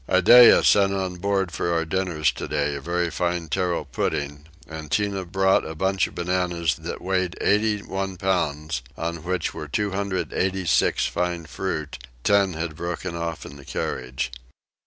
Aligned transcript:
Iddeah 0.09 0.63
sent 0.63 0.93
on 0.93 1.17
board 1.17 1.51
for 1.51 1.71
our 1.71 1.85
dinners 1.85 2.31
today 2.31 2.73
a 2.73 2.81
very 2.81 3.11
fine 3.11 3.49
tarro 3.49 3.85
pudding; 3.85 4.47
and 4.67 4.89
Tinah 4.89 5.31
brought 5.31 5.63
a 5.63 5.75
bunch 5.75 6.07
of 6.07 6.15
bananas 6.15 6.73
that 6.77 7.03
weighed 7.03 7.37
81 7.39 8.17
pounds, 8.17 8.81
on 8.97 9.17
which 9.23 9.53
were 9.53 9.67
286 9.67 11.05
fine 11.05 11.45
fruit: 11.45 11.99
ten 12.23 12.53
had 12.53 12.75
broken 12.75 13.15
off 13.15 13.45
in 13.45 13.57
the 13.57 13.63
carriage. 13.63 14.31